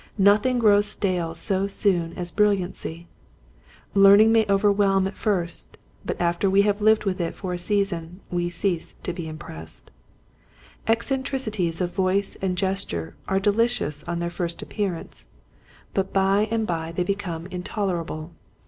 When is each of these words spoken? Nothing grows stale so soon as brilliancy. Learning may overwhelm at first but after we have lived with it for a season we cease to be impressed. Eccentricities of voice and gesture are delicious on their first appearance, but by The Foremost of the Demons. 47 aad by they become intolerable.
Nothing 0.17 0.57
grows 0.57 0.87
stale 0.87 1.35
so 1.35 1.67
soon 1.67 2.13
as 2.13 2.31
brilliancy. 2.31 3.07
Learning 3.93 4.31
may 4.31 4.47
overwhelm 4.49 5.05
at 5.05 5.15
first 5.15 5.77
but 6.03 6.19
after 6.19 6.49
we 6.49 6.63
have 6.63 6.81
lived 6.81 7.03
with 7.05 7.21
it 7.21 7.35
for 7.35 7.53
a 7.53 7.59
season 7.59 8.19
we 8.31 8.49
cease 8.49 8.95
to 9.03 9.13
be 9.13 9.27
impressed. 9.27 9.91
Eccentricities 10.87 11.81
of 11.81 11.93
voice 11.93 12.35
and 12.41 12.57
gesture 12.57 13.15
are 13.27 13.39
delicious 13.39 14.03
on 14.05 14.17
their 14.17 14.31
first 14.31 14.63
appearance, 14.63 15.27
but 15.93 16.11
by 16.11 16.45
The 16.45 16.49
Foremost 16.49 16.51
of 16.51 16.51
the 16.51 16.53
Demons. 16.55 16.57
47 16.57 16.61
aad 16.61 16.67
by 16.67 16.91
they 16.93 17.03
become 17.03 17.47
intolerable. 17.55 18.31